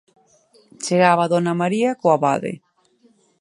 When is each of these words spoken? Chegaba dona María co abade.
Chegaba 0.83 1.25
dona 1.31 1.53
María 1.61 1.91
co 1.99 2.07
abade. 2.15 2.53